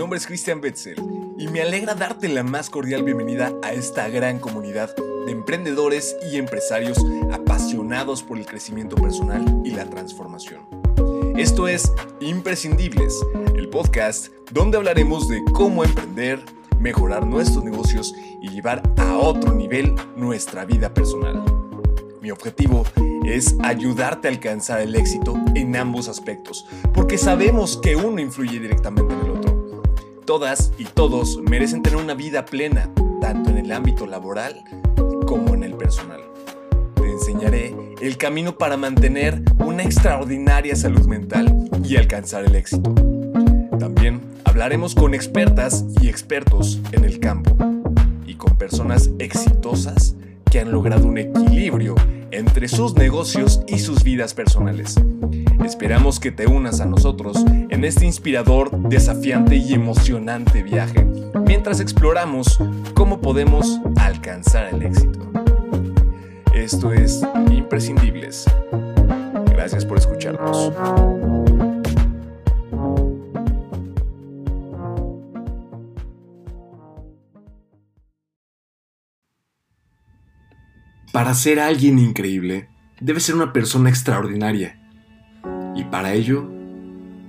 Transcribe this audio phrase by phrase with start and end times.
[0.00, 0.96] nombre es Cristian Betzel
[1.36, 6.38] y me alegra darte la más cordial bienvenida a esta gran comunidad de emprendedores y
[6.38, 10.62] empresarios apasionados por el crecimiento personal y la transformación.
[11.36, 13.14] Esto es Imprescindibles,
[13.54, 16.42] el podcast donde hablaremos de cómo emprender,
[16.78, 21.44] mejorar nuestros negocios y llevar a otro nivel nuestra vida personal.
[22.22, 22.84] Mi objetivo
[23.26, 29.12] es ayudarte a alcanzar el éxito en ambos aspectos, porque sabemos que uno influye directamente
[29.12, 29.39] en el otro.
[30.30, 32.88] Todas y todos merecen tener una vida plena,
[33.20, 34.62] tanto en el ámbito laboral
[35.26, 36.20] como en el personal.
[36.94, 42.94] Te enseñaré el camino para mantener una extraordinaria salud mental y alcanzar el éxito.
[43.80, 47.56] También hablaremos con expertas y expertos en el campo
[48.24, 50.14] y con personas exitosas
[50.48, 51.96] que han logrado un equilibrio
[52.30, 54.94] entre sus negocios y sus vidas personales.
[55.64, 61.06] Esperamos que te unas a nosotros en este inspirador, desafiante y emocionante viaje,
[61.46, 62.58] mientras exploramos
[62.94, 65.30] cómo podemos alcanzar el éxito.
[66.54, 68.44] Esto es Imprescindibles.
[69.46, 70.72] Gracias por escucharnos.
[81.12, 82.68] Para ser alguien increíble,
[83.00, 84.79] debes ser una persona extraordinaria.
[85.80, 86.44] Y para ello,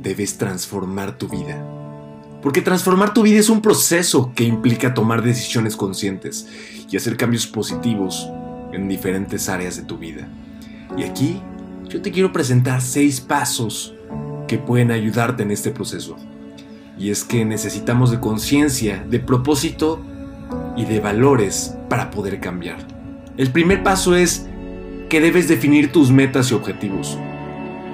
[0.00, 1.60] debes transformar tu vida.
[2.40, 6.46] Porque transformar tu vida es un proceso que implica tomar decisiones conscientes
[6.88, 8.30] y hacer cambios positivos
[8.72, 10.28] en diferentes áreas de tu vida.
[10.96, 11.42] Y aquí
[11.88, 13.96] yo te quiero presentar seis pasos
[14.46, 16.14] que pueden ayudarte en este proceso.
[16.96, 20.00] Y es que necesitamos de conciencia, de propósito
[20.76, 22.78] y de valores para poder cambiar.
[23.36, 24.46] El primer paso es
[25.08, 27.18] que debes definir tus metas y objetivos,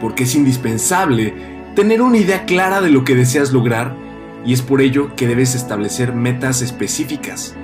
[0.00, 1.34] porque es indispensable
[1.74, 3.96] tener una idea clara de lo que deseas lograr
[4.44, 7.54] y es por ello que debes establecer metas específicas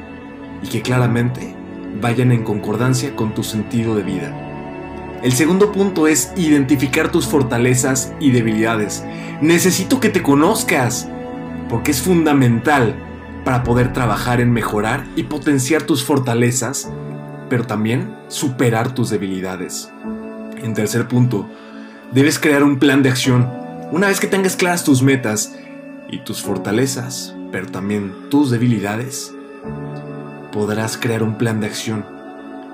[0.63, 1.55] y que claramente
[2.01, 5.21] vayan en concordancia con tu sentido de vida.
[5.23, 9.05] El segundo punto es identificar tus fortalezas y debilidades.
[9.43, 11.09] Necesito que te conozcas,
[11.69, 12.95] porque es fundamental
[13.45, 16.91] para poder trabajar en mejorar y potenciar tus fortalezas
[17.51, 19.93] pero también superar tus debilidades.
[20.63, 21.51] En tercer punto,
[22.13, 23.49] debes crear un plan de acción.
[23.93, 25.57] Una vez que tengas claras tus metas
[26.09, 29.33] y tus fortalezas, pero también tus debilidades,
[30.53, 32.05] podrás crear un plan de acción,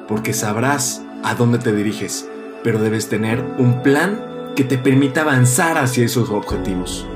[0.09, 2.29] porque sabrás a dónde te diriges,
[2.63, 4.21] pero debes tener un plan
[4.57, 7.07] que te permita avanzar hacia esos objetivos.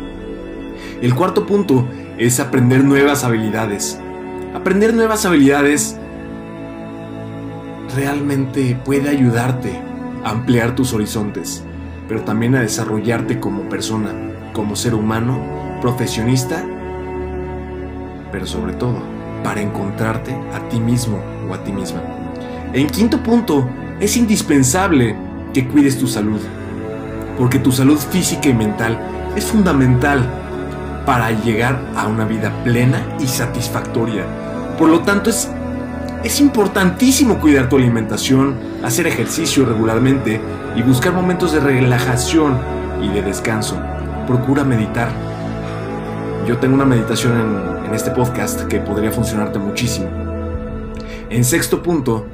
[1.01, 1.89] El cuarto punto
[2.19, 3.99] es aprender nuevas habilidades.
[4.55, 5.97] Aprender nuevas habilidades
[7.97, 9.81] realmente puede ayudarte
[10.23, 11.65] a ampliar tus horizontes,
[12.11, 14.11] pero también a desarrollarte como persona,
[14.53, 15.39] como ser humano,
[15.81, 16.67] profesionista,
[18.33, 19.01] pero sobre todo
[19.45, 22.03] para encontrarte a ti mismo o a ti misma.
[22.73, 25.15] En quinto punto, es indispensable
[25.55, 26.41] que cuides tu salud,
[27.39, 28.99] porque tu salud física y mental
[29.37, 30.29] es fundamental
[31.07, 34.25] para llegar a una vida plena y satisfactoria.
[34.77, 35.49] Por lo tanto, es
[36.23, 40.39] es importantísimo cuidar tu alimentación, hacer ejercicio regularmente
[40.77, 42.59] y buscar momentos de relajación
[43.03, 43.81] y de descanso.
[44.27, 45.11] Procura meditar.
[46.47, 50.07] Yo tengo una meditación en, este podcast que podría funcionarte muchísimo.
[51.29, 52.25] En sexto punto,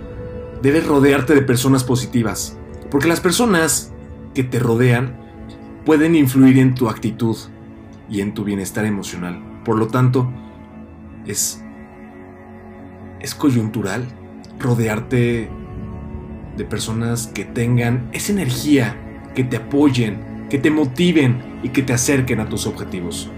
[0.61, 2.59] debes rodearte de personas positivas,
[2.91, 3.91] porque las personas
[4.35, 5.17] que te rodean
[5.87, 7.39] pueden influir en tu actitud
[8.11, 9.41] y en tu bienestar emocional.
[9.65, 10.31] Por lo tanto,
[11.25, 11.63] es
[13.21, 14.07] es coyuntural
[14.59, 15.51] rodearte
[16.57, 18.97] de personas que tengan esa energía,
[19.35, 23.29] que te apoyen, que te motiven y que te acerquen a tus objetivos.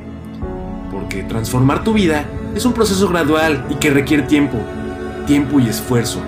[0.90, 2.24] Porque transformar tu vida
[2.54, 4.58] es un proceso gradual y que requiere tiempo,
[5.26, 6.22] tiempo y esfuerzo.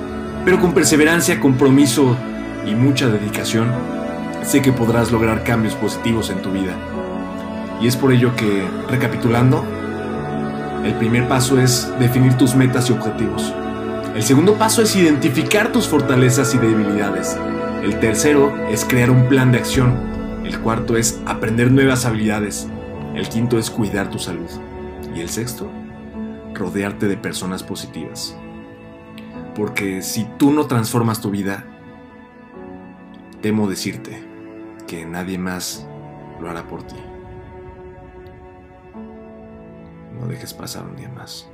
[0.45, 2.17] Pero con perseverancia, compromiso
[2.67, 3.69] y mucha dedicación,
[4.43, 6.75] sé que podrás lograr cambios positivos en tu vida.
[7.81, 9.65] Y es por ello que, recapitulando,
[10.85, 13.53] el primer paso es definir tus metas y objetivos.
[14.15, 17.39] El segundo paso es identificar tus fortalezas y debilidades.
[17.83, 19.97] El tercero es crear un plan de acción.
[20.45, 22.69] El cuarto es aprender nuevas habilidades.
[23.15, 24.51] El quinto es cuidar tu salud.
[25.15, 25.71] Y el sexto,
[26.55, 28.37] rodearte de personas positivas.
[29.55, 31.65] Porque si tú no transformas tu vida,
[33.41, 34.23] temo decirte
[34.89, 35.87] que nadie más
[36.41, 36.97] lo hará por ti.
[40.19, 41.50] No dejes pasar un día más.